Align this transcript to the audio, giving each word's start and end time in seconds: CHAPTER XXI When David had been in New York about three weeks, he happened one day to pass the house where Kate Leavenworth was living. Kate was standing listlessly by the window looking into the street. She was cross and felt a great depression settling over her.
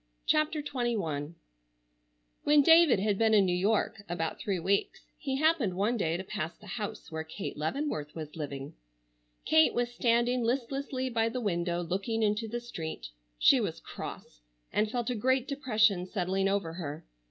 CHAPTER 0.25 0.63
XXI 0.63 1.35
When 2.43 2.63
David 2.63 2.99
had 2.99 3.19
been 3.19 3.35
in 3.35 3.45
New 3.45 3.53
York 3.55 4.01
about 4.09 4.39
three 4.39 4.57
weeks, 4.57 5.05
he 5.15 5.35
happened 5.37 5.75
one 5.77 5.95
day 5.95 6.17
to 6.17 6.23
pass 6.23 6.57
the 6.57 6.65
house 6.65 7.11
where 7.11 7.23
Kate 7.23 7.55
Leavenworth 7.55 8.15
was 8.15 8.35
living. 8.35 8.73
Kate 9.45 9.75
was 9.75 9.93
standing 9.93 10.41
listlessly 10.41 11.07
by 11.11 11.29
the 11.29 11.39
window 11.39 11.83
looking 11.83 12.23
into 12.23 12.47
the 12.47 12.59
street. 12.59 13.09
She 13.37 13.59
was 13.61 13.79
cross 13.79 14.41
and 14.73 14.89
felt 14.89 15.11
a 15.11 15.15
great 15.15 15.47
depression 15.47 16.07
settling 16.07 16.49
over 16.49 16.73
her. 16.73 17.05